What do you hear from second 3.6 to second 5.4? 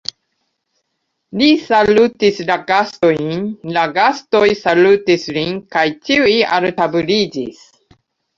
la gastoj salutis